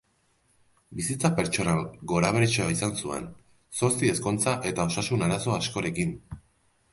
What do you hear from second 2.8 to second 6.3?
zuen, zortzi ezkontza eta osasun arazo askorekin.